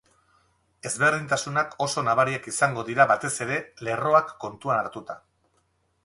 [0.89, 3.59] Ezberdinatsunak oso nabariak izango dira batez ere,
[3.89, 5.19] lerroak kontuan hartuta.